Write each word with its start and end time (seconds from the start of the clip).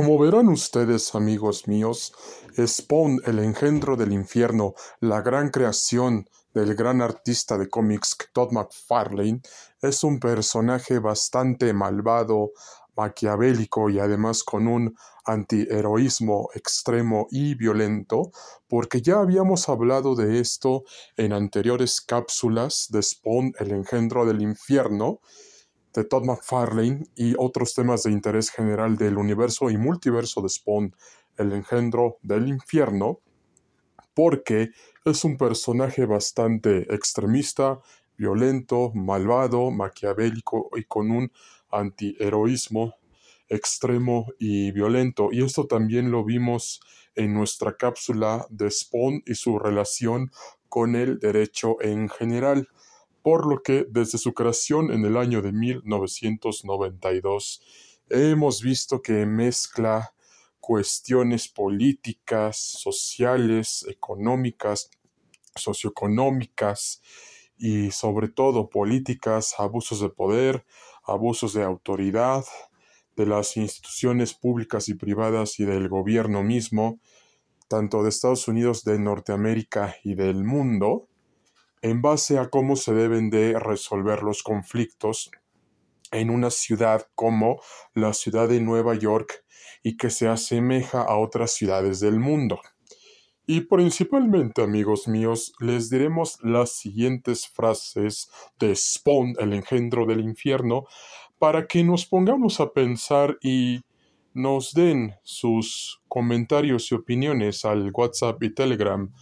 Como 0.00 0.18
verán 0.18 0.48
ustedes, 0.48 1.14
amigos 1.14 1.68
míos, 1.68 2.14
Spawn, 2.56 3.20
el 3.26 3.38
engendro 3.38 3.96
del 3.96 4.14
infierno, 4.14 4.72
la 5.00 5.20
gran 5.20 5.50
creación 5.50 6.26
del 6.54 6.74
gran 6.74 7.02
artista 7.02 7.58
de 7.58 7.68
cómics 7.68 8.16
Todd 8.32 8.50
McFarlane, 8.50 9.42
es 9.82 10.02
un 10.02 10.18
personaje 10.18 11.00
bastante 11.00 11.74
malvado, 11.74 12.52
maquiavélico 12.96 13.90
y 13.90 13.98
además 13.98 14.42
con 14.42 14.68
un 14.68 14.96
antiheroísmo 15.26 16.48
extremo 16.54 17.26
y 17.30 17.54
violento, 17.54 18.30
porque 18.68 19.02
ya 19.02 19.20
habíamos 19.20 19.68
hablado 19.68 20.14
de 20.14 20.40
esto 20.40 20.84
en 21.18 21.34
anteriores 21.34 22.00
cápsulas 22.00 22.86
de 22.88 23.02
Spawn, 23.02 23.52
el 23.58 23.72
engendro 23.72 24.24
del 24.24 24.40
infierno, 24.40 25.20
de 25.94 26.04
Todd 26.04 26.24
McFarlane 26.24 27.06
y 27.16 27.34
otros 27.36 27.74
temas 27.74 28.04
de 28.04 28.12
interés 28.12 28.50
general 28.50 28.96
del 28.96 29.18
universo 29.18 29.70
y 29.70 29.76
multiverso 29.76 30.40
de 30.42 30.48
Spawn, 30.48 30.94
el 31.36 31.52
engendro 31.52 32.18
del 32.22 32.48
infierno, 32.48 33.20
porque 34.14 34.70
es 35.04 35.24
un 35.24 35.36
personaje 35.36 36.04
bastante 36.04 36.92
extremista, 36.94 37.80
violento, 38.16 38.92
malvado, 38.94 39.70
maquiavélico 39.70 40.70
y 40.76 40.84
con 40.84 41.10
un 41.10 41.32
antiheroísmo 41.70 42.94
extremo 43.48 44.26
y 44.38 44.70
violento. 44.72 45.30
Y 45.32 45.42
esto 45.42 45.66
también 45.66 46.10
lo 46.10 46.24
vimos 46.24 46.80
en 47.14 47.34
nuestra 47.34 47.76
cápsula 47.76 48.46
de 48.48 48.70
Spawn 48.70 49.22
y 49.26 49.34
su 49.34 49.58
relación 49.58 50.30
con 50.68 50.94
el 50.94 51.18
derecho 51.18 51.76
en 51.80 52.08
general 52.08 52.68
por 53.22 53.46
lo 53.46 53.62
que 53.62 53.86
desde 53.88 54.18
su 54.18 54.34
creación 54.34 54.92
en 54.92 55.04
el 55.04 55.16
año 55.16 55.42
de 55.42 55.52
1992 55.52 57.62
hemos 58.08 58.62
visto 58.62 59.02
que 59.02 59.26
mezcla 59.26 60.14
cuestiones 60.60 61.48
políticas, 61.48 62.56
sociales, 62.56 63.84
económicas, 63.88 64.90
socioeconómicas 65.54 67.02
y 67.56 67.90
sobre 67.90 68.28
todo 68.28 68.70
políticas, 68.70 69.54
abusos 69.58 70.00
de 70.00 70.08
poder, 70.08 70.64
abusos 71.04 71.54
de 71.54 71.62
autoridad, 71.62 72.44
de 73.16 73.26
las 73.26 73.56
instituciones 73.56 74.32
públicas 74.32 74.88
y 74.88 74.94
privadas 74.94 75.60
y 75.60 75.64
del 75.64 75.88
gobierno 75.88 76.42
mismo, 76.42 77.00
tanto 77.68 78.02
de 78.02 78.08
Estados 78.08 78.48
Unidos, 78.48 78.82
de 78.84 78.98
Norteamérica 78.98 79.96
y 80.02 80.14
del 80.14 80.42
mundo, 80.42 81.09
en 81.82 82.02
base 82.02 82.38
a 82.38 82.50
cómo 82.50 82.76
se 82.76 82.92
deben 82.92 83.30
de 83.30 83.58
resolver 83.58 84.22
los 84.22 84.42
conflictos 84.42 85.30
en 86.12 86.30
una 86.30 86.50
ciudad 86.50 87.06
como 87.14 87.60
la 87.94 88.12
ciudad 88.12 88.48
de 88.48 88.60
Nueva 88.60 88.94
York 88.94 89.44
y 89.82 89.96
que 89.96 90.10
se 90.10 90.28
asemeja 90.28 91.02
a 91.02 91.16
otras 91.16 91.52
ciudades 91.52 92.00
del 92.00 92.18
mundo. 92.18 92.60
Y 93.46 93.62
principalmente, 93.62 94.62
amigos 94.62 95.08
míos, 95.08 95.52
les 95.58 95.90
diremos 95.90 96.38
las 96.42 96.72
siguientes 96.72 97.48
frases 97.48 98.30
de 98.58 98.76
Spawn, 98.76 99.34
el 99.38 99.54
engendro 99.54 100.06
del 100.06 100.20
infierno, 100.20 100.84
para 101.38 101.66
que 101.66 101.82
nos 101.82 102.06
pongamos 102.06 102.60
a 102.60 102.72
pensar 102.72 103.38
y 103.42 103.80
nos 104.34 104.72
den 104.72 105.14
sus 105.22 106.00
comentarios 106.06 106.92
y 106.92 106.94
opiniones 106.94 107.64
al 107.64 107.90
WhatsApp 107.92 108.40
y 108.42 108.54
Telegram 108.54 109.12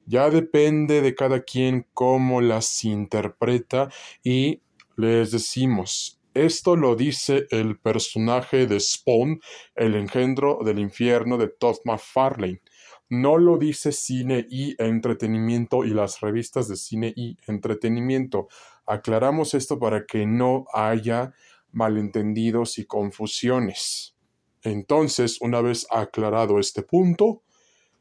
Ya 0.05 0.31
depende 0.31 1.01
de 1.01 1.15
cada 1.15 1.43
quien 1.43 1.87
cómo 1.95 2.41
las 2.41 2.85
interpreta 2.85 3.89
y 4.23 4.63
les 4.97 5.31
decimos, 5.33 6.17
esto 6.37 6.77
lo 6.77 6.97
dice 6.97 7.47
el 7.51 7.79
personaje 7.79 8.67
de 8.67 8.79
Spawn, 8.79 9.41
el 9.75 9.95
engendro 9.95 10.59
del 10.63 10.79
infierno 10.79 11.39
de 11.39 11.49
Todd 11.49 11.77
McFarlane. 11.87 12.61
No 13.09 13.39
lo 13.39 13.57
dice 13.57 13.91
cine 13.91 14.47
y 14.51 14.75
entretenimiento 14.77 15.85
y 15.85 15.95
las 15.95 16.21
revistas 16.21 16.69
de 16.69 16.77
cine 16.77 17.15
y 17.17 17.39
entretenimiento. 17.47 18.49
Aclaramos 18.85 19.55
esto 19.55 19.79
para 19.79 20.05
que 20.05 20.27
no 20.27 20.67
haya 20.75 21.33
malentendidos 21.77 22.79
y 22.79 22.87
confusiones. 22.87 24.15
Entonces, 24.63 25.37
una 25.43 25.61
vez 25.61 25.87
aclarado 25.91 26.59
este 26.59 26.83
punto, 26.83 27.43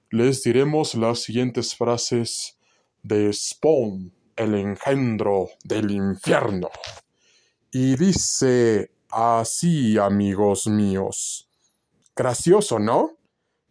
les 0.10 0.44
diremos 0.44 0.96
las 0.96 1.20
siguientes 1.20 1.76
frases 1.76 2.58
de 3.04 3.32
Spawn, 3.34 4.14
el 4.38 4.56
engendro 4.56 5.50
del 5.66 5.92
infierno. 5.92 6.70
Y 7.70 7.98
dice 7.98 8.92
así, 9.12 9.98
amigos 9.98 10.68
míos. 10.68 11.50
Gracioso, 12.16 12.80
¿no? 12.80 13.18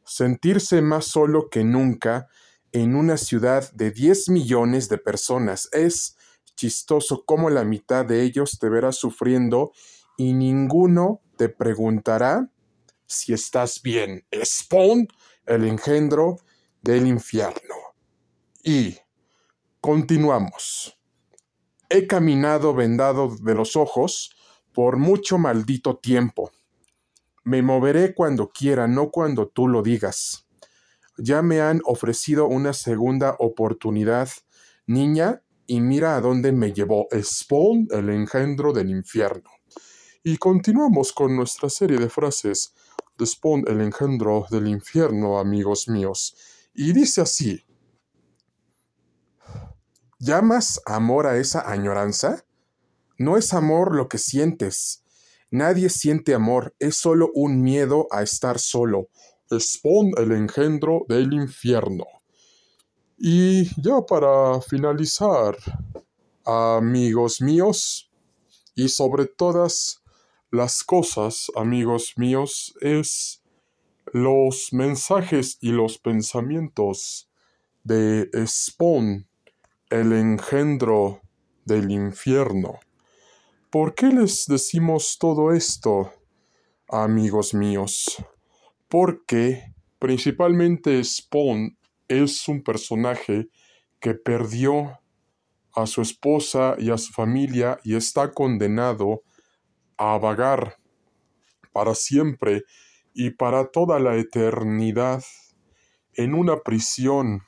Sentirse 0.04 0.82
más 0.82 1.06
solo 1.06 1.48
que 1.48 1.65
nunca 1.65 2.28
en 2.72 2.94
una 2.94 3.16
ciudad 3.16 3.72
de 3.72 3.91
10 3.91 4.28
millones 4.28 4.91
de 4.91 4.98
personas 4.98 5.71
es 5.72 6.19
chistoso 6.56 7.25
cómo 7.25 7.50
la 7.50 7.65
mitad 7.65 8.04
de 8.04 8.22
ellos 8.22 8.59
te 8.59 8.69
verá 8.69 8.92
sufriendo 8.92 9.72
y 10.17 10.33
ninguno 10.33 11.21
te 11.37 11.49
preguntará 11.49 12.51
si 13.07 13.33
estás 13.33 13.83
bien. 13.83 14.25
Spawn, 14.33 15.09
el 15.47 15.65
engendro 15.65 16.37
del 16.83 17.07
infierno. 17.07 17.75
Y 18.63 18.97
continuamos. 19.81 20.99
He 21.89 22.07
caminado 22.07 22.75
vendado 22.75 23.37
de 23.37 23.55
los 23.55 23.77
ojos 23.77 24.35
por 24.73 24.97
mucho 24.97 25.39
maldito 25.39 25.97
tiempo. 25.99 26.51
Me 27.45 27.63
moveré 27.63 28.15
cuando 28.15 28.51
quiera, 28.51 28.89
no 28.89 29.11
cuando 29.11 29.49
tú 29.49 29.69
lo 29.69 29.83
digas. 29.83 30.47
Ya 31.19 31.43
me 31.43 31.61
han 31.61 31.81
ofrecido 31.85 32.47
una 32.47 32.73
segunda 32.73 33.37
oportunidad. 33.39 34.29
Niña, 34.87 35.43
y 35.67 35.81
mira 35.81 36.17
a 36.17 36.21
dónde 36.21 36.53
me 36.53 36.73
llevó 36.73 37.07
Spawn, 37.13 37.89
el 37.91 38.11
engendro 38.11 38.73
del 38.73 38.91
infierno. 38.91 39.51
Y 40.27 40.39
continuamos 40.39 41.12
con 41.12 41.37
nuestra 41.37 41.69
serie 41.69 41.99
de 41.99 42.09
frases 42.09 42.73
de 43.19 43.27
Spawn, 43.27 43.65
el 43.69 43.83
engendro 43.83 44.47
del 44.51 44.69
infierno, 44.69 45.39
amigos 45.39 45.87
míos. 45.87 46.35
Y 46.73 46.95
dice 46.95 47.21
así, 47.21 47.62
¿llamas 50.19 50.81
amor 50.87 51.27
a 51.27 51.37
esa 51.37 51.71
añoranza? 51.71 52.47
No 53.19 53.37
es 53.37 53.53
amor 53.53 53.95
lo 53.95 54.09
que 54.09 54.17
sientes. 54.17 55.05
Nadie 55.51 55.91
siente 55.91 56.33
amor, 56.33 56.75
es 56.79 56.97
solo 56.97 57.31
un 57.34 57.61
miedo 57.61 58.07
a 58.11 58.23
estar 58.23 58.59
solo. 58.59 59.11
Spawn, 59.53 60.13
el 60.17 60.33
engendro 60.33 61.05
del 61.07 61.34
infierno. 61.34 62.07
Y 63.19 63.65
ya 63.79 64.01
para 64.01 64.63
finalizar, 64.63 65.59
amigos 66.47 67.43
míos, 67.43 68.11
y 68.75 68.89
sobre 68.89 69.27
todas 69.27 70.01
las 70.54 70.84
cosas, 70.84 71.50
amigos 71.56 72.15
míos, 72.16 72.76
es 72.81 73.42
los 74.12 74.72
mensajes 74.72 75.59
y 75.60 75.72
los 75.72 75.98
pensamientos 75.98 77.28
de 77.82 78.31
Spawn, 78.47 79.26
el 79.91 80.12
engendro 80.12 81.22
del 81.65 81.91
infierno. 81.91 82.78
¿Por 83.69 83.97
qué 83.97 84.06
les 84.06 84.47
decimos 84.47 85.19
todo 85.19 85.53
esto, 85.53 86.12
amigos 86.88 87.53
míos? 87.53 88.25
Porque 88.88 89.75
principalmente 89.98 91.03
Spawn 91.03 91.76
es 92.06 92.47
un 92.47 92.62
personaje 92.62 93.48
que 93.98 94.15
perdió 94.15 95.00
a 95.74 95.86
su 95.89 96.00
esposa 96.00 96.77
y 96.78 96.91
a 96.91 96.97
su 96.97 97.12
familia 97.12 97.80
y 97.83 97.97
está 97.97 98.33
condenado 98.33 99.24
a 99.97 100.19
vagar 100.19 100.79
para 101.73 101.95
siempre 101.95 102.65
y 103.13 103.31
para 103.31 103.67
toda 103.67 103.99
la 103.99 104.17
eternidad 104.17 105.23
en 106.15 106.35
una 106.35 106.59
prisión, 106.61 107.43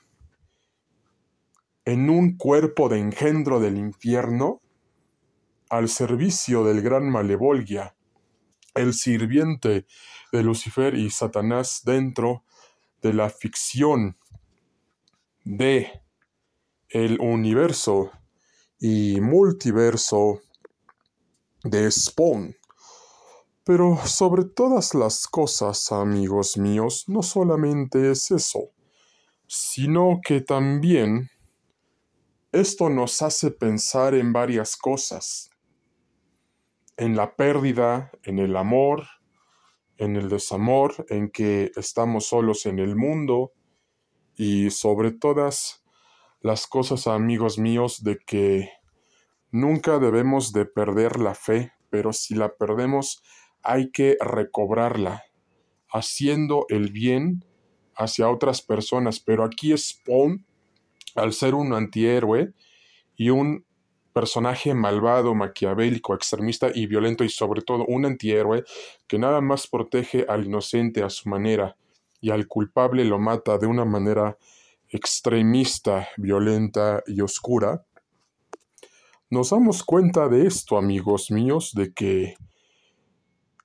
en 1.85 2.11
un 2.11 2.37
cuerpo 2.37 2.89
de 2.89 2.99
engendro 2.99 3.61
del 3.61 3.77
infierno, 3.77 4.61
al 5.69 5.89
servicio 5.89 6.65
del 6.65 6.83
gran 6.83 7.11
Malevolgia, 7.11 7.97
el 8.75 8.95
sirviente 8.95 9.87
de 10.33 10.43
Lucifer 10.43 10.95
y 10.95 11.11
Satanás 11.11 11.83
dentro 11.85 12.45
de 13.03 13.13
la 13.13 13.31
ficción 13.31 14.17
de 15.45 16.03
el 16.89 17.19
universo 17.21 18.13
y 18.79 19.21
multiverso 19.21 20.43
de 21.71 21.91
Spawn. 21.91 22.57
Pero 23.65 23.97
sobre 24.07 24.45
todas 24.45 24.95
las 24.95 25.27
cosas, 25.27 25.91
amigos 25.91 26.57
míos, 26.57 27.05
no 27.09 27.23
solamente 27.23 28.11
es 28.11 28.31
eso. 28.31 28.71
sino 29.49 30.21
que 30.25 30.41
también 30.41 31.31
esto 32.53 32.89
nos 32.89 33.23
hace 33.23 33.51
pensar 33.51 34.15
en 34.15 34.33
varias 34.33 34.77
cosas, 34.77 35.51
en 36.97 37.15
la 37.17 37.37
pérdida, 37.37 38.11
en 38.25 38.39
el 38.39 38.57
amor, 38.57 39.07
en 39.99 40.17
el 40.17 40.29
desamor, 40.29 41.07
en 41.11 41.31
que 41.31 41.71
estamos 41.77 42.27
solos 42.27 42.67
en 42.67 42.79
el 42.79 42.97
mundo 42.97 43.53
y 44.37 44.71
sobre 44.71 45.12
todas 45.12 45.85
las 46.41 46.67
cosas, 46.67 47.07
amigos 47.07 47.59
míos, 47.59 48.03
de 48.03 48.19
que 48.19 48.71
nunca 49.56 49.99
debemos 49.99 50.53
de 50.53 50.67
perder 50.67 51.19
la 51.19 51.35
fe, 51.35 51.73
pero 51.91 52.12
si 52.12 52.35
la 52.35 52.55
perdemos 52.55 53.23
hay 53.62 53.91
que 53.91 54.17
recobrarla, 54.20 55.25
haciendo 55.91 56.67
el 56.69 56.93
bien 56.93 57.44
hacia 57.97 58.29
otras 58.29 58.62
personas. 58.62 59.19
Pero 59.19 59.44
aquí 59.44 59.76
Spawn, 59.76 60.44
al 61.14 61.32
ser 61.32 61.55
un 61.55 61.73
antihéroe 61.73 62.53
y 63.17 63.31
un 63.31 63.64
personaje 64.12 64.73
malvado, 64.75 65.35
maquiavélico, 65.35 66.14
extremista 66.14 66.70
y 66.73 66.87
violento 66.87 67.25
y 67.25 67.29
sobre 67.29 67.62
todo 67.62 67.85
un 67.87 68.06
antihéroe 68.06 68.64
que 69.06 69.19
nada 69.19 69.41
más 69.41 69.67
protege 69.67 70.25
al 70.29 70.47
inocente 70.47 71.02
a 71.02 71.11
su 71.11 71.29
manera 71.29 71.76
y 72.20 72.31
al 72.31 72.47
culpable 72.47 73.05
lo 73.05 73.19
mata 73.19 73.59
de 73.59 73.67
una 73.67 73.85
manera 73.85 74.38
extremista, 74.88 76.09
violenta 76.17 77.02
y 77.06 77.20
oscura, 77.20 77.85
nos 79.31 79.50
damos 79.50 79.82
cuenta 79.82 80.28
de 80.28 80.46
esto, 80.46 80.76
amigos 80.76 81.31
míos, 81.31 81.73
de 81.75 81.93
que 81.93 82.37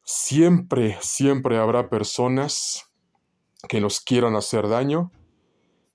siempre, 0.04 0.98
siempre 1.02 1.58
habrá 1.58 1.90
personas 1.90 2.92
que 3.70 3.80
nos 3.80 4.00
quieran 4.00 4.36
hacer 4.36 4.68
daño, 4.68 5.12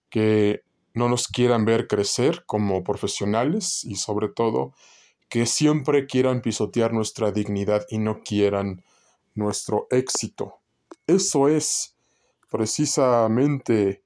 que 0.08 0.62
no 0.94 1.08
nos 1.08 1.28
quieran 1.28 1.64
ver 1.64 1.88
crecer 1.88 2.44
como 2.46 2.84
profesionales 2.84 3.84
y 3.84 3.96
sobre 3.96 4.28
todo 4.28 4.72
que 5.28 5.44
siempre 5.46 6.06
quieran 6.06 6.40
pisotear 6.40 6.92
nuestra 6.92 7.32
dignidad 7.32 7.84
y 7.90 7.98
no 7.98 8.22
quieran 8.22 8.84
nuestro 9.34 9.88
éxito. 9.90 10.60
Eso 11.06 11.48
es 11.48 11.96
precisamente 12.50 14.02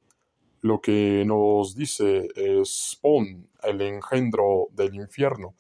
lo 0.63 0.81
que 0.81 1.25
nos 1.27 1.75
dice 1.75 2.29
Spawn, 2.65 3.49
el 3.63 3.81
engendro 3.81 4.69
del 4.73 4.95
infierno. 4.95 5.55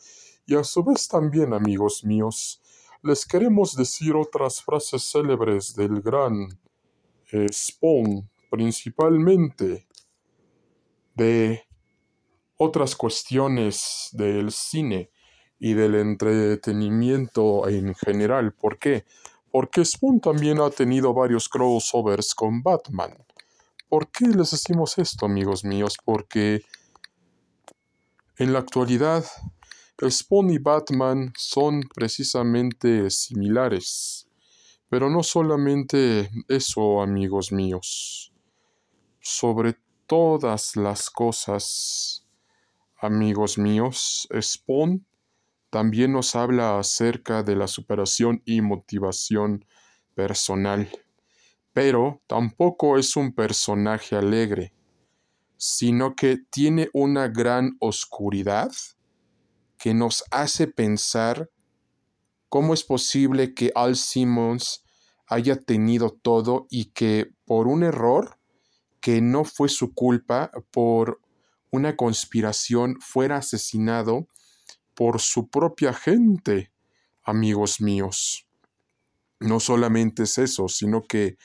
Y 0.46 0.54
a 0.56 0.64
su 0.64 0.82
vez 0.82 1.08
también, 1.08 1.54
amigos 1.54 2.04
míos, 2.04 2.60
les 3.02 3.24
queremos 3.24 3.76
decir 3.76 4.14
otras 4.14 4.62
frases 4.62 5.02
célebres 5.10 5.74
del 5.74 6.02
gran 6.02 6.48
Spawn, 7.52 8.28
principalmente 8.50 9.86
de 11.14 11.62
otras 12.56 12.94
cuestiones 12.96 14.10
del 14.12 14.50
cine 14.50 15.10
y 15.58 15.74
del 15.74 15.94
entretenimiento 15.94 17.68
en 17.68 17.94
general. 17.94 18.52
¿Por 18.52 18.78
qué? 18.78 19.04
Porque 19.50 19.84
Spawn 19.84 20.20
también 20.20 20.60
ha 20.60 20.70
tenido 20.70 21.14
varios 21.14 21.48
crossovers 21.48 22.34
con 22.34 22.62
Batman. 22.62 23.16
¿Por 23.90 24.08
qué 24.12 24.28
les 24.28 24.52
decimos 24.52 24.98
esto, 24.98 25.26
amigos 25.26 25.64
míos? 25.64 25.96
Porque 26.04 26.62
en 28.38 28.52
la 28.52 28.60
actualidad 28.60 29.24
Spawn 30.08 30.50
y 30.50 30.58
Batman 30.58 31.32
son 31.36 31.82
precisamente 31.92 33.10
similares. 33.10 34.28
Pero 34.88 35.10
no 35.10 35.24
solamente 35.24 36.30
eso, 36.46 37.02
amigos 37.02 37.50
míos. 37.50 38.32
Sobre 39.18 39.76
todas 40.06 40.76
las 40.76 41.10
cosas, 41.10 42.24
amigos 43.00 43.58
míos, 43.58 44.28
Spawn 44.40 45.04
también 45.68 46.12
nos 46.12 46.36
habla 46.36 46.78
acerca 46.78 47.42
de 47.42 47.56
la 47.56 47.66
superación 47.66 48.40
y 48.44 48.60
motivación 48.60 49.64
personal. 50.14 50.88
Pero 51.72 52.22
tampoco 52.26 52.98
es 52.98 53.16
un 53.16 53.32
personaje 53.32 54.16
alegre, 54.16 54.72
sino 55.56 56.14
que 56.16 56.38
tiene 56.38 56.88
una 56.92 57.28
gran 57.28 57.76
oscuridad 57.80 58.70
que 59.78 59.94
nos 59.94 60.24
hace 60.30 60.66
pensar 60.66 61.50
cómo 62.48 62.74
es 62.74 62.84
posible 62.84 63.54
que 63.54 63.72
Al 63.74 63.96
Simmons 63.96 64.84
haya 65.26 65.56
tenido 65.56 66.10
todo 66.10 66.66
y 66.68 66.86
que 66.86 67.30
por 67.46 67.68
un 67.68 67.84
error 67.84 68.38
que 69.00 69.20
no 69.20 69.44
fue 69.44 69.68
su 69.68 69.94
culpa 69.94 70.50
por 70.70 71.20
una 71.70 71.96
conspiración 71.96 73.00
fuera 73.00 73.36
asesinado 73.36 74.28
por 74.94 75.20
su 75.20 75.48
propia 75.48 75.94
gente, 75.94 76.72
amigos 77.22 77.80
míos. 77.80 78.49
No 79.40 79.58
solamente 79.60 80.24
es 80.24 80.38
eso, 80.38 80.68
sino 80.68 81.02
que 81.02 81.36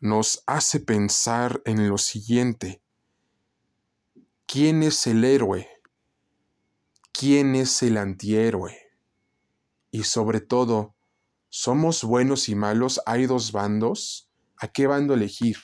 nos 0.00 0.42
hace 0.46 0.80
pensar 0.80 1.62
en 1.64 1.88
lo 1.88 1.98
siguiente. 1.98 2.82
¿Quién 4.46 4.82
es 4.82 5.06
el 5.06 5.24
héroe? 5.24 5.68
¿Quién 7.12 7.54
es 7.54 7.82
el 7.82 7.96
antihéroe? 7.96 8.76
Y 9.90 10.02
sobre 10.02 10.40
todo, 10.40 10.94
¿somos 11.48 12.02
buenos 12.02 12.48
y 12.48 12.54
malos? 12.54 13.00
¿Hay 13.06 13.26
dos 13.26 13.52
bandos? 13.52 14.28
¿A 14.56 14.68
qué 14.68 14.86
bando 14.86 15.14
elegir? 15.14 15.58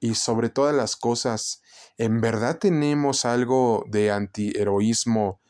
y 0.00 0.14
sobre 0.14 0.48
todas 0.48 0.74
las 0.74 0.96
cosas, 0.96 1.62
¿en 1.96 2.20
verdad 2.20 2.58
tenemos 2.58 3.24
algo 3.24 3.84
de 3.88 4.10
antiheroísmo 4.10 5.40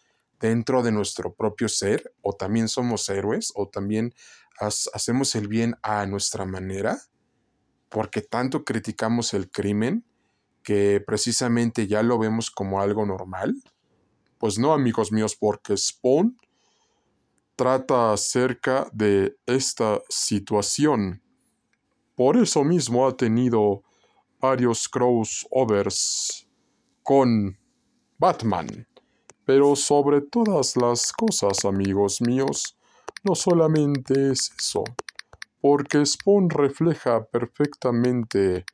dentro 0.41 0.83
de 0.83 0.93
nuestro 0.93 1.35
propio 1.35 1.69
ser? 1.69 2.15
¿O 2.23 2.35
también 2.35 2.69
somos 2.69 3.09
héroes? 3.09 3.53
¿O 3.55 3.69
también 3.69 4.15
hacemos 4.61 5.35
el 5.35 5.49
bien 5.49 5.77
a 5.83 6.07
nuestra 6.07 6.45
manera? 6.45 6.99
Porque 7.89 8.21
tanto 8.21 8.65
criticamos 8.65 9.35
el 9.35 9.51
crimen 9.51 10.05
que 10.63 11.03
precisamente 11.05 11.87
ya 11.87 12.03
lo 12.03 12.19
vemos 12.19 12.51
como 12.51 12.81
algo 12.81 13.07
normal. 13.07 13.55
Pues 14.39 14.59
no, 14.59 14.73
amigos 14.73 15.11
míos, 15.11 15.35
porque 15.35 15.77
Spawn 15.77 16.39
trata 17.57 18.13
acerca 18.13 18.89
de 18.93 19.37
esta 19.47 20.01
situación. 20.09 21.23
Por 22.15 22.37
eso 22.37 22.63
mismo 22.63 23.07
ha 23.07 23.17
tenido 23.17 23.83
varios 24.41 24.89
crossovers 24.89 26.47
con 27.03 27.59
Batman. 28.19 28.87
Pero 29.45 29.75
sobre 29.75 30.21
todas 30.21 30.77
las 30.77 31.13
cosas, 31.13 31.65
amigos 31.65 32.21
míos, 32.21 32.78
no 33.25 33.35
solamente 33.35 34.33
es 34.33 34.53
eso, 34.59 34.85
porque 35.61 36.05
Spawn 36.05 36.51
refleja 36.51 37.25
perfectamente 37.27 38.65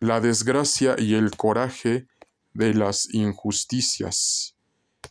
la 0.00 0.20
desgracia 0.20 0.96
y 0.98 1.14
el 1.14 1.36
coraje 1.36 2.08
de 2.54 2.74
las 2.74 3.12
injusticias, 3.14 4.56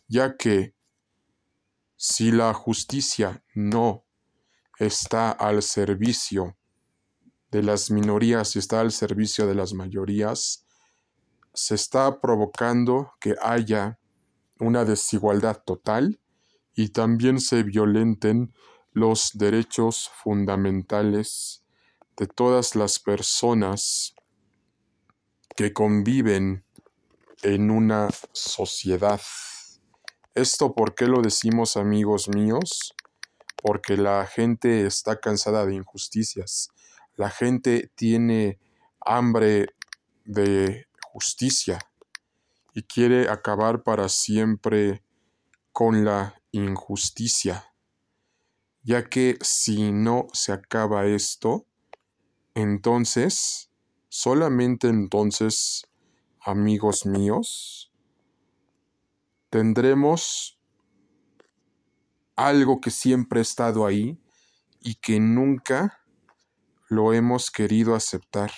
ya 0.08 0.36
que 0.36 0.74
si 1.96 2.32
la 2.32 2.52
justicia 2.52 3.44
no 3.54 4.04
está 4.78 5.30
al 5.30 5.62
servicio 5.62 6.56
de 7.50 7.62
las 7.62 7.90
minorías 7.90 8.56
y 8.56 8.58
está 8.58 8.80
al 8.80 8.92
servicio 8.92 9.46
de 9.46 9.54
las 9.54 9.72
mayorías, 9.72 10.66
se 11.54 11.74
está 11.74 12.20
provocando 12.20 13.12
que 13.20 13.34
haya 13.40 13.98
una 14.58 14.84
desigualdad 14.84 15.62
total 15.64 16.18
y 16.74 16.90
también 16.90 17.40
se 17.40 17.62
violenten 17.62 18.54
los 18.92 19.32
derechos 19.34 20.10
fundamentales 20.22 21.64
de 22.16 22.26
todas 22.26 22.76
las 22.76 22.98
personas 22.98 24.14
que 25.56 25.72
conviven 25.72 26.64
en 27.42 27.70
una 27.70 28.08
sociedad. 28.32 29.20
¿Esto 30.34 30.74
por 30.74 30.94
qué 30.94 31.06
lo 31.06 31.20
decimos 31.20 31.76
amigos 31.76 32.28
míos? 32.28 32.94
Porque 33.56 33.96
la 33.96 34.26
gente 34.26 34.86
está 34.86 35.20
cansada 35.20 35.66
de 35.66 35.74
injusticias, 35.74 36.70
la 37.16 37.30
gente 37.30 37.90
tiene 37.94 38.58
hambre 39.00 39.66
de 40.24 40.86
justicia 41.12 41.78
y 42.74 42.82
quiere 42.82 43.28
acabar 43.28 43.82
para 43.82 44.08
siempre 44.08 45.04
con 45.72 46.04
la 46.04 46.41
injusticia, 46.52 47.74
ya 48.82 49.08
que 49.08 49.38
si 49.40 49.90
no 49.92 50.28
se 50.32 50.52
acaba 50.52 51.06
esto, 51.06 51.66
entonces, 52.54 53.70
solamente 54.08 54.88
entonces, 54.88 55.86
amigos 56.40 57.06
míos, 57.06 57.92
tendremos 59.50 60.58
algo 62.36 62.80
que 62.80 62.90
siempre 62.90 63.40
ha 63.40 63.42
estado 63.42 63.86
ahí 63.86 64.18
y 64.80 64.96
que 64.96 65.20
nunca 65.20 66.02
lo 66.88 67.12
hemos 67.14 67.50
querido 67.50 67.94
aceptar. 67.94 68.52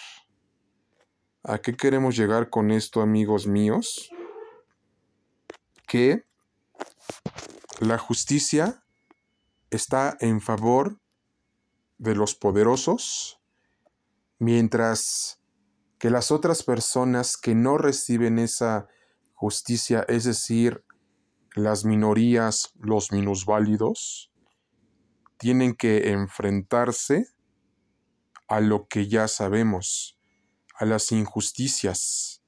¿A 1.42 1.58
qué 1.58 1.76
queremos 1.76 2.16
llegar 2.16 2.48
con 2.48 2.70
esto, 2.70 3.00
amigos 3.00 3.46
míos? 3.46 4.10
Que 5.86 6.24
la 7.80 7.98
justicia 7.98 8.84
está 9.70 10.16
en 10.20 10.40
favor 10.40 11.00
de 11.98 12.14
los 12.14 12.34
poderosos, 12.34 13.40
mientras 14.38 15.40
que 15.98 16.10
las 16.10 16.30
otras 16.30 16.62
personas 16.62 17.36
que 17.36 17.54
no 17.54 17.78
reciben 17.78 18.38
esa 18.38 18.88
justicia, 19.32 20.04
es 20.08 20.24
decir, 20.24 20.84
las 21.54 21.84
minorías, 21.84 22.72
los 22.74 23.10
minusválidos, 23.12 24.32
tienen 25.38 25.74
que 25.74 26.10
enfrentarse 26.10 27.28
a 28.48 28.60
lo 28.60 28.86
que 28.86 29.08
ya 29.08 29.28
sabemos, 29.28 30.18
a 30.76 30.84
las 30.84 31.10
injusticias. 31.12 32.42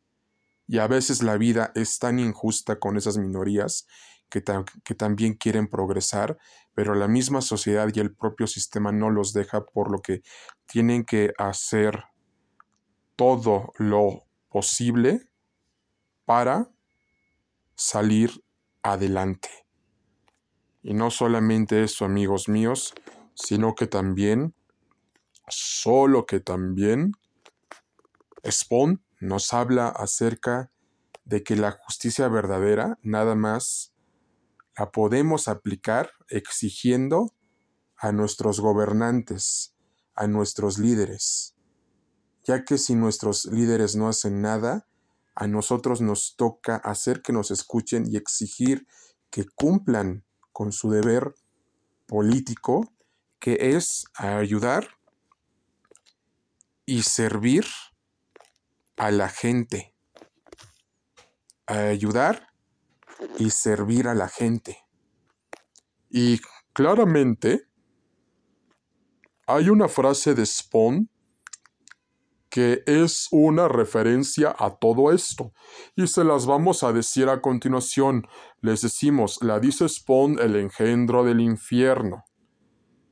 Y 0.68 0.78
a 0.78 0.86
veces 0.86 1.22
la 1.22 1.36
vida 1.36 1.72
es 1.74 1.98
tan 1.98 2.18
injusta 2.18 2.78
con 2.78 2.96
esas 2.96 3.18
minorías 3.18 3.86
que, 4.28 4.42
que, 4.84 4.94
también 4.94 5.34
quieren 5.34 5.68
progresar, 5.68 6.38
pero 6.74 6.94
la 6.94 7.08
misma 7.08 7.40
sociedad 7.40 7.88
y 7.94 8.00
el 8.00 8.14
propio 8.14 8.46
sistema 8.46 8.92
no 8.92 9.10
los 9.10 9.32
deja, 9.32 9.64
por 9.64 9.90
lo 9.90 10.00
que 10.00 10.22
tienen 10.66 11.04
que 11.04 11.32
hacer 11.38 12.04
todo 13.16 13.72
lo 13.78 14.24
posible 14.48 15.28
para 16.24 16.70
salir 17.74 18.44
adelante. 18.82 19.48
Y 20.82 20.94
no 20.94 21.10
solamente 21.10 21.82
eso, 21.82 22.04
amigos 22.04 22.48
míos, 22.48 22.94
sino 23.34 23.74
que 23.74 23.86
también, 23.86 24.54
solo 25.48 26.26
que 26.26 26.40
también, 26.40 27.12
Spawn 28.48 29.02
nos 29.20 29.52
habla 29.52 29.88
acerca 29.88 30.70
de 31.24 31.42
que 31.42 31.56
la 31.56 31.72
justicia 31.72 32.28
verdadera 32.28 32.98
nada 33.02 33.34
más 33.34 33.92
la 34.76 34.90
podemos 34.90 35.48
aplicar 35.48 36.10
exigiendo 36.28 37.34
a 37.96 38.12
nuestros 38.12 38.60
gobernantes, 38.60 39.74
a 40.14 40.26
nuestros 40.26 40.78
líderes, 40.78 41.56
ya 42.44 42.64
que 42.64 42.78
si 42.78 42.94
nuestros 42.94 43.46
líderes 43.46 43.96
no 43.96 44.08
hacen 44.08 44.42
nada, 44.42 44.86
a 45.34 45.46
nosotros 45.46 46.00
nos 46.00 46.36
toca 46.36 46.76
hacer 46.76 47.22
que 47.22 47.32
nos 47.32 47.50
escuchen 47.50 48.04
y 48.06 48.16
exigir 48.16 48.86
que 49.30 49.44
cumplan 49.44 50.24
con 50.52 50.72
su 50.72 50.90
deber 50.90 51.34
político, 52.06 52.92
que 53.38 53.76
es 53.76 54.04
ayudar 54.14 54.88
y 56.86 57.02
servir 57.02 57.66
a 58.96 59.10
la 59.10 59.28
gente. 59.28 59.92
ayudar 61.66 62.45
y 63.36 63.50
servir 63.50 64.08
a 64.08 64.14
la 64.14 64.28
gente. 64.28 64.78
Y 66.10 66.40
claramente 66.72 67.68
hay 69.46 69.68
una 69.68 69.88
frase 69.88 70.34
de 70.34 70.44
Spawn 70.44 71.10
que 72.56 72.82
es 72.86 73.28
una 73.32 73.68
referencia 73.68 74.56
a 74.58 74.78
todo 74.78 75.12
esto. 75.12 75.52
Y 75.94 76.06
se 76.06 76.24
las 76.24 76.46
vamos 76.46 76.82
a 76.84 76.92
decir 76.92 77.28
a 77.28 77.42
continuación. 77.42 78.26
Les 78.62 78.80
decimos, 78.80 79.42
la 79.42 79.60
dice 79.60 79.86
Spawn 79.86 80.38
el 80.38 80.56
engendro 80.56 81.22
del 81.22 81.40
infierno. 81.40 82.24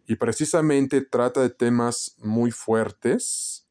Y 0.07 0.17
precisamente 0.17 1.03
trata 1.03 1.43
de 1.43 1.51
temas 1.51 2.17
muy 2.19 2.53
fuertes, 2.53 3.69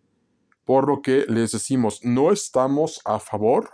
por 0.63 0.87
lo 0.87 1.01
que 1.01 1.25
les 1.27 1.51
decimos, 1.51 2.01
no 2.03 2.31
estamos 2.31 3.01
a 3.03 3.19
favor 3.19 3.71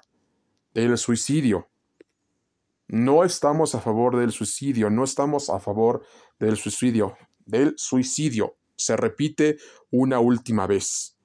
del 0.74 0.98
suicidio. 0.98 1.68
No 2.91 3.24
estamos 3.24 3.75
a 3.75 3.81
favor 3.81 4.17
del 4.17 4.31
suicidio, 4.31 4.89
no 4.89 5.03
estamos 5.03 5.51
a 5.51 5.60
favor 5.60 6.03
del 6.39 6.58
suicidio, 6.58 7.15
del 7.46 7.75
suicidio. 7.77 8.55
Se 8.75 8.98
repite 8.98 9.58
una 9.91 10.19
última 10.19 10.65
vez. 10.65 11.15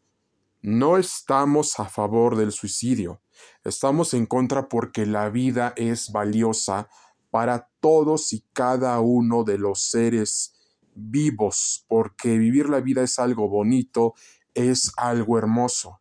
No 0.61 0.99
estamos 0.99 1.81
a 1.81 1.87
favor 1.87 2.37
del 2.37 2.53
suicidio. 2.53 3.23
Estamos 3.65 4.13
en 4.13 4.27
contra 4.27 4.69
porque 4.69 5.07
la 5.07 5.31
vida 5.31 5.73
es 5.77 6.13
valiosa 6.13 6.91
para 7.31 7.71
todos 7.81 8.35
y 8.35 8.45
cada 8.53 9.01
uno 9.01 9.43
de 9.43 9.57
los 9.57 9.89
seres 9.89 10.55
vivos, 10.95 11.87
porque 11.89 12.37
vivir 12.37 12.69
la 12.69 12.81
vida 12.81 13.03
es 13.03 13.19
algo 13.19 13.49
bonito, 13.49 14.13
es 14.53 14.93
algo 14.99 15.39
hermoso. 15.39 15.99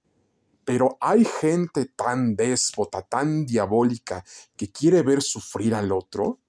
Pero 0.65 0.97
hay 1.01 1.25
gente 1.25 1.85
tan 1.85 2.35
déspota, 2.35 3.01
tan 3.01 3.45
diabólica, 3.45 4.23
que 4.55 4.71
quiere 4.71 5.01
ver 5.01 5.21
sufrir 5.21 5.75
al 5.75 5.91
otro, 5.91 6.39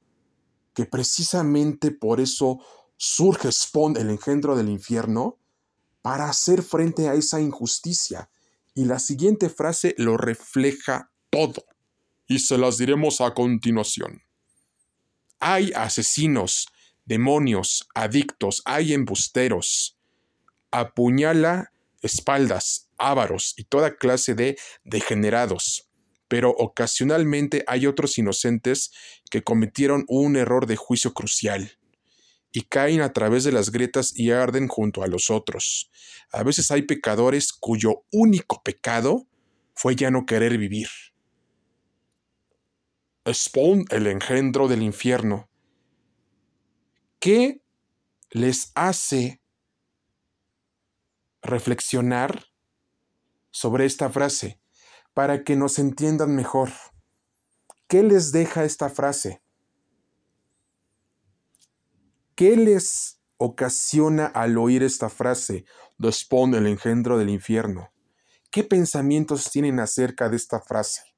que 0.73 0.87
precisamente 0.87 1.91
por 1.91 2.21
eso 2.21 2.61
surge 2.97 3.51
Spawn, 3.51 3.97
el 3.97 4.11
engendro 4.11 4.57
del 4.57 4.69
infierno, 4.69 5.39
para 6.03 6.29
hacer 6.29 6.63
frente 6.63 7.09
a 7.09 7.15
esa 7.15 7.41
injusticia. 7.41 8.31
Y 8.75 8.85
la 8.85 8.99
siguiente 8.99 9.49
frase 9.49 9.95
lo 9.99 10.17
refleja 10.17 11.11
todo. 11.31 11.65
Y 12.27 12.41
se 12.41 12.59
las 12.59 12.79
diremos 12.79 13.21
a 13.21 13.35
continuación. 13.35 14.23
Hay 15.39 15.73
asesinos, 15.73 16.67
demonios, 17.05 17.89
adictos, 17.95 18.63
hay 18.65 18.95
embusteros. 18.95 19.97
Apuñala 20.71 21.73
espaldas, 22.03 22.89
ávaros 23.11 23.55
y 23.57 23.65
toda 23.65 23.97
clase 23.97 24.35
de 24.35 24.57
degenerados. 24.85 25.89
Pero 26.29 26.51
ocasionalmente 26.51 27.65
hay 27.67 27.87
otros 27.87 28.19
inocentes 28.19 28.93
que 29.31 29.43
cometieron 29.43 30.05
un 30.09 30.37
error 30.37 30.67
de 30.67 30.77
juicio 30.77 31.13
crucial 31.13 31.79
y 32.51 32.63
caen 32.63 33.01
a 33.01 33.13
través 33.13 33.45
de 33.45 33.53
las 33.53 33.71
grietas 33.71 34.17
y 34.17 34.31
arden 34.31 34.69
junto 34.69 35.03
a 35.03 35.09
los 35.09 35.29
otros. 35.31 35.91
A 36.31 36.43
veces 36.43 36.71
hay 36.71 36.83
pecadores 36.83 37.53
cuyo 37.53 38.05
único 38.13 38.63
pecado 38.63 39.27
fue 39.75 39.97
ya 39.97 40.11
no 40.11 40.25
querer 40.25 40.57
vivir. 40.57 40.89
Spawn, 43.33 43.87
el 43.91 44.07
engendro 44.07 44.69
del 44.69 44.83
infierno. 44.83 45.49
¿Qué 47.19 47.61
les 48.31 48.71
hace 48.75 49.41
reflexionar 51.43 52.47
sobre 53.55 53.87
esta 53.87 54.11
frase 54.11 54.61
para 55.15 55.45
que 55.45 55.55
nos 55.55 55.79
entiendan 55.79 56.35
mejor. 56.35 56.71
¿Qué 57.87 58.03
les 58.03 58.33
deja 58.33 58.65
esta 58.65 58.91
frase? 58.91 59.41
¿Qué 62.35 62.57
les 62.57 63.21
ocasiona 63.37 64.27
al 64.27 64.59
oír 64.59 64.83
esta 64.83 65.09
frase, 65.09 65.67
Spawn, 66.11 66.57
el 66.57 66.67
engendro 66.67 67.17
del 67.17 67.31
infierno? 67.31 67.93
¿Qué 68.51 68.65
pensamientos 68.65 69.49
tienen 69.53 69.79
acerca 69.79 70.29
de 70.29 70.35
esta 70.35 70.61
frase? 70.61 71.15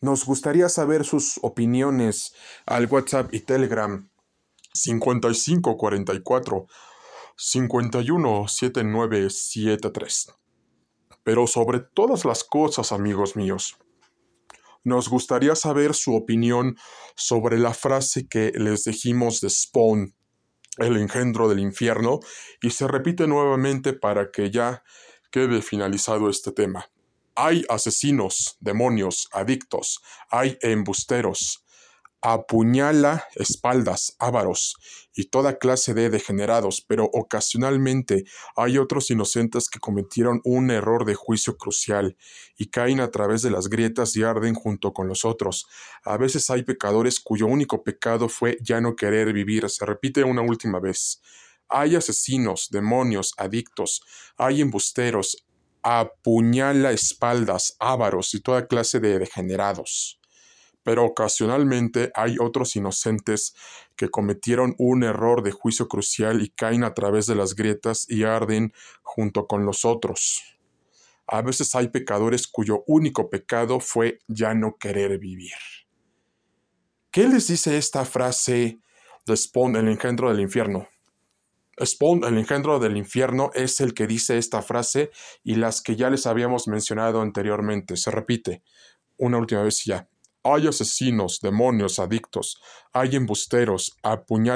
Nos 0.00 0.24
gustaría 0.24 0.68
saber 0.68 1.04
sus 1.04 1.38
opiniones 1.42 2.34
al 2.66 2.86
WhatsApp 2.86 3.32
y 3.32 3.38
Telegram 3.38 4.10
5544 4.74 6.66
517973. 7.36 10.34
Pero 11.24 11.46
sobre 11.46 11.80
todas 11.80 12.24
las 12.24 12.44
cosas, 12.44 12.92
amigos 12.92 13.36
míos, 13.36 13.76
nos 14.84 15.08
gustaría 15.08 15.54
saber 15.54 15.94
su 15.94 16.14
opinión 16.14 16.76
sobre 17.14 17.58
la 17.58 17.72
frase 17.72 18.26
que 18.26 18.50
les 18.54 18.84
dijimos 18.84 19.40
de 19.40 19.48
Spawn, 19.50 20.14
el 20.78 20.96
engendro 20.96 21.48
del 21.48 21.60
infierno, 21.60 22.18
y 22.60 22.70
se 22.70 22.88
repite 22.88 23.28
nuevamente 23.28 23.92
para 23.92 24.32
que 24.32 24.50
ya 24.50 24.82
quede 25.30 25.62
finalizado 25.62 26.28
este 26.28 26.50
tema. 26.50 26.90
Hay 27.34 27.64
asesinos, 27.68 28.56
demonios, 28.60 29.28
adictos, 29.32 30.02
hay 30.30 30.58
embusteros, 30.60 31.64
apuñala 32.22 33.24
espaldas, 33.34 34.14
ávaros 34.20 34.76
y 35.12 35.24
toda 35.24 35.58
clase 35.58 35.92
de 35.92 36.08
degenerados, 36.08 36.80
pero 36.80 37.10
ocasionalmente 37.12 38.24
hay 38.54 38.78
otros 38.78 39.10
inocentes 39.10 39.68
que 39.68 39.80
cometieron 39.80 40.40
un 40.44 40.70
error 40.70 41.04
de 41.04 41.16
juicio 41.16 41.56
crucial 41.56 42.16
y 42.56 42.66
caen 42.70 43.00
a 43.00 43.10
través 43.10 43.42
de 43.42 43.50
las 43.50 43.68
grietas 43.68 44.16
y 44.16 44.22
arden 44.22 44.54
junto 44.54 44.92
con 44.92 45.08
los 45.08 45.24
otros. 45.24 45.66
A 46.04 46.16
veces 46.16 46.48
hay 46.48 46.62
pecadores 46.62 47.18
cuyo 47.18 47.46
único 47.46 47.82
pecado 47.82 48.28
fue 48.28 48.56
ya 48.62 48.80
no 48.80 48.94
querer 48.94 49.32
vivir. 49.32 49.68
Se 49.68 49.84
repite 49.84 50.22
una 50.22 50.42
última 50.42 50.78
vez. 50.78 51.20
Hay 51.68 51.96
asesinos, 51.96 52.68
demonios, 52.70 53.34
adictos, 53.36 54.02
hay 54.36 54.60
embusteros, 54.60 55.44
apuñala 55.82 56.92
espaldas, 56.92 57.76
ávaros 57.80 58.32
y 58.34 58.40
toda 58.40 58.68
clase 58.68 59.00
de 59.00 59.18
degenerados 59.18 60.21
pero 60.82 61.04
ocasionalmente 61.04 62.10
hay 62.14 62.36
otros 62.40 62.76
inocentes 62.76 63.54
que 63.96 64.08
cometieron 64.08 64.74
un 64.78 65.04
error 65.04 65.42
de 65.42 65.52
juicio 65.52 65.88
crucial 65.88 66.42
y 66.42 66.50
caen 66.50 66.84
a 66.84 66.94
través 66.94 67.26
de 67.26 67.34
las 67.34 67.54
grietas 67.54 68.06
y 68.08 68.24
arden 68.24 68.72
junto 69.02 69.46
con 69.46 69.64
los 69.64 69.84
otros. 69.84 70.42
A 71.26 71.42
veces 71.42 71.74
hay 71.74 71.88
pecadores 71.88 72.46
cuyo 72.48 72.84
único 72.86 73.30
pecado 73.30 73.80
fue 73.80 74.18
ya 74.26 74.54
no 74.54 74.76
querer 74.78 75.18
vivir. 75.18 75.52
¿Qué 77.10 77.28
les 77.28 77.48
dice 77.48 77.76
esta 77.76 78.04
frase 78.04 78.80
de 79.26 79.36
Spawn, 79.36 79.76
el 79.76 79.88
engendro 79.88 80.30
del 80.30 80.40
infierno? 80.40 80.88
Spawn, 81.82 82.24
el 82.24 82.38
engendro 82.38 82.78
del 82.78 82.96
infierno, 82.96 83.50
es 83.54 83.80
el 83.80 83.94
que 83.94 84.06
dice 84.06 84.38
esta 84.38 84.62
frase 84.62 85.10
y 85.42 85.54
las 85.56 85.80
que 85.80 85.96
ya 85.96 86.10
les 86.10 86.26
habíamos 86.26 86.68
mencionado 86.68 87.20
anteriormente. 87.20 87.96
Se 87.96 88.10
repite 88.10 88.62
una 89.16 89.38
última 89.38 89.62
vez 89.62 89.84
ya. 89.84 90.08
Hay 90.44 90.66
asesinos, 90.66 91.40
demonios, 91.40 91.98
adictos, 91.98 92.60
hay 92.92 93.14
embusteros, 93.14 93.96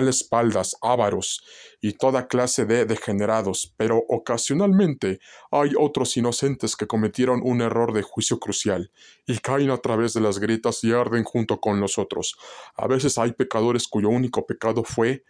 espaldas, 0.09 0.77
ávaros 0.83 1.43
y 1.81 1.93
toda 1.93 2.27
clase 2.27 2.65
de 2.65 2.85
degenerados, 2.85 3.73
pero 3.77 4.03
ocasionalmente 4.09 5.21
hay 5.51 5.71
otros 5.79 6.17
inocentes 6.17 6.75
que 6.75 6.87
cometieron 6.87 7.41
un 7.45 7.63
error 7.63 7.93
de 7.93 8.03
juicio 8.03 8.41
crucial 8.41 8.91
y 9.27 9.39
caen 9.39 9.71
a 9.71 9.79
través 9.79 10.13
de 10.15 10.21
las 10.21 10.39
grietas 10.39 10.83
y 10.83 10.93
arden 10.93 11.25
junto 11.25 11.61
con 11.61 11.79
nosotros. 11.79 12.37
A 12.75 12.87
veces 12.87 13.17
hay 13.19 13.33
pecadores 13.33 13.87
cuyo 13.87 14.09
único 14.09 14.45
pecado 14.45 14.83
fue 14.83 15.23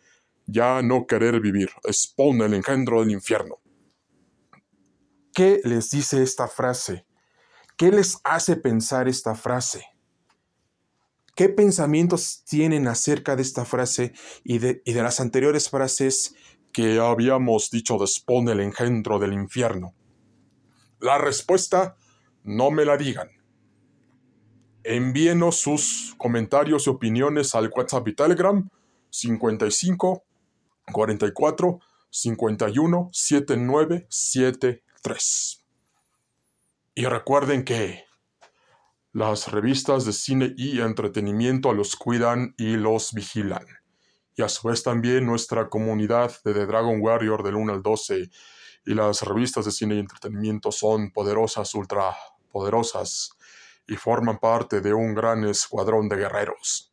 ya 0.47 0.81
no 0.83 1.07
querer 1.07 1.41
vivir. 1.41 1.71
Expone 1.85 2.47
el 2.47 2.55
engendro 2.55 3.01
del 3.01 3.11
infierno. 3.11 3.59
¿Qué 5.35 5.61
les 5.65 5.91
dice 5.91 6.23
esta 6.23 6.49
frase? 6.49 7.05
¿Qué 7.77 7.91
les 7.91 8.19
hace 8.25 8.57
pensar 8.57 9.07
esta 9.07 9.35
frase? 9.35 9.85
¿Qué 11.37 11.51
pensamientos 11.51 12.45
tienen 12.49 12.89
acerca 12.89 13.37
de 13.37 13.43
esta 13.43 13.67
frase 13.67 14.15
y 14.43 14.57
de, 14.57 14.81
las 14.87 15.21
anteriores 15.21 15.69
frases 15.69 16.35
que 16.73 16.99
habíamos 16.99 17.71
dicho 17.71 17.99
dispone 17.99 18.53
el 18.53 18.61
engendro 18.61 19.19
del 19.19 19.35
infierno? 19.35 19.95
La 20.99 21.19
respuesta, 21.19 21.95
no 22.43 22.71
me 22.71 22.87
la 22.87 22.97
digan. 22.97 23.29
Envíenos 24.83 25.57
sus 25.57 26.15
comentarios 26.17 26.87
y 26.87 26.91
opiniones 26.91 27.55
al 27.55 27.69
WhatsApp 27.69 28.09
y 28.09 28.15
Telegram 28.15 28.71
55 29.11 30.25
44 30.91 31.81
51 32.09 33.11
79 33.13 34.07
73. 34.09 35.65
Y 36.95 37.05
recuerden 37.05 37.63
que 37.63 38.06
las 39.17 39.51
revistas 39.51 40.05
de 40.05 40.13
cine 40.13 40.53
y 40.59 40.79
entretenimiento 40.83 41.73
los 41.73 41.97
cuidan 41.97 42.55
y 42.59 42.77
los 42.77 43.15
vigilan. 43.15 43.67
Y 44.35 44.43
a 44.43 44.51
su 44.51 44.69
vez 44.69 44.83
también 44.83 45.25
nuestra 45.25 45.71
comunidad 45.71 46.33
de 46.45 46.53
The 46.53 46.67
Dragon 46.67 47.01
Warrior 47.01 47.43
del 47.43 47.55
1 47.55 47.73
al 47.73 47.83
12 47.83 48.29
y 48.85 48.95
las 48.95 49.23
revistas 49.23 49.65
de 49.65 49.73
cine 49.73 49.95
y 49.95 50.01
entretenimiento 50.01 50.71
son 50.71 51.13
poderosas, 51.13 51.75
ultra 51.75 52.15
poderosas 52.53 53.31
y 53.87 53.97
forman 53.97 54.39
parte 54.39 54.83
de 54.83 54.93
un 54.93 55.15
gran 55.15 55.45
escuadrón 55.47 56.11
de 56.11 56.17
guerreros 56.17 56.93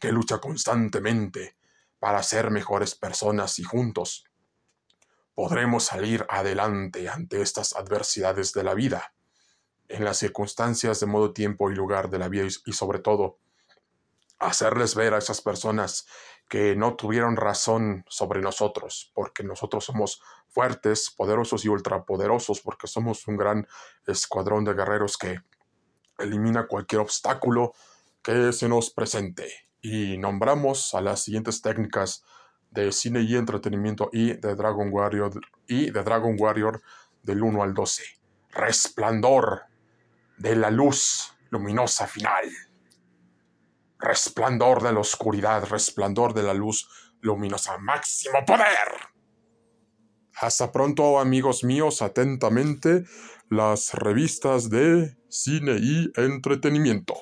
que 0.00 0.10
lucha 0.10 0.38
constantemente 0.38 1.58
para 1.98 2.22
ser 2.22 2.50
mejores 2.50 2.94
personas 2.94 3.58
y 3.58 3.62
juntos 3.62 4.24
podremos 5.34 5.84
salir 5.84 6.24
adelante 6.30 7.10
ante 7.10 7.42
estas 7.42 7.76
adversidades 7.76 8.54
de 8.54 8.64
la 8.64 8.72
vida 8.72 9.11
en 9.92 10.04
las 10.04 10.18
circunstancias 10.18 11.00
de 11.00 11.06
modo, 11.06 11.32
tiempo 11.32 11.70
y 11.70 11.74
lugar 11.74 12.10
de 12.10 12.18
la 12.18 12.28
vida 12.28 12.44
y, 12.44 12.72
sobre 12.72 12.98
todo 12.98 13.38
hacerles 14.38 14.96
ver 14.96 15.14
a 15.14 15.18
esas 15.18 15.40
personas 15.40 16.06
que 16.48 16.74
no 16.74 16.96
tuvieron 16.96 17.36
razón 17.36 18.04
sobre 18.08 18.40
nosotros, 18.40 19.12
porque 19.14 19.44
nosotros 19.44 19.84
somos 19.84 20.20
fuertes, 20.48 21.10
poderosos 21.16 21.64
y 21.64 21.68
ultrapoderosos, 21.68 22.60
porque 22.60 22.88
somos 22.88 23.28
un 23.28 23.36
gran 23.36 23.68
escuadrón 24.06 24.64
de 24.64 24.74
guerreros 24.74 25.16
que 25.16 25.40
elimina 26.18 26.66
cualquier 26.66 27.02
obstáculo 27.02 27.72
que 28.22 28.52
se 28.52 28.68
nos 28.68 28.90
presente. 28.90 29.48
Y 29.80 30.18
nombramos 30.18 30.94
a 30.94 31.00
las 31.00 31.22
siguientes 31.22 31.62
técnicas 31.62 32.24
de 32.70 32.90
cine 32.90 33.20
y 33.20 33.36
entretenimiento 33.36 34.10
y 34.12 34.32
de 34.32 34.54
Dragon 34.54 34.88
Warrior 34.90 35.40
y 35.68 35.90
de 35.90 36.02
Dragon 36.02 36.36
Warrior 36.38 36.82
del 37.22 37.42
1 37.42 37.62
al 37.62 37.74
12. 37.74 38.02
Resplandor, 38.50 39.62
de 40.42 40.56
la 40.56 40.70
luz 40.70 41.32
luminosa 41.50 42.08
final. 42.08 42.50
Resplandor 44.00 44.82
de 44.82 44.92
la 44.92 44.98
oscuridad, 44.98 45.64
resplandor 45.66 46.34
de 46.34 46.42
la 46.42 46.52
luz 46.52 46.88
luminosa, 47.20 47.78
máximo 47.78 48.44
poder. 48.44 48.66
Hasta 50.34 50.72
pronto, 50.72 51.20
amigos 51.20 51.62
míos, 51.62 52.02
atentamente, 52.02 53.04
las 53.50 53.94
revistas 53.94 54.68
de 54.68 55.16
cine 55.28 55.76
y 55.80 56.10
entretenimiento. 56.16 57.14